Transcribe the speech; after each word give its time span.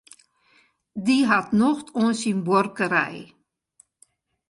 Dy 1.05 1.17
hat 1.29 1.49
nocht 1.61 1.87
oan 2.01 2.13
syn 2.21 2.39
buorkerij. 2.45 3.17